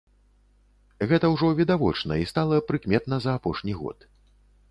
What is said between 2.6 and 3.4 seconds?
прыкметна за